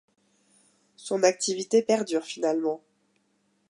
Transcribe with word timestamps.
Son 0.95 1.21
activité 1.21 1.83
perdure 1.83 2.23
finalement. 2.23 2.81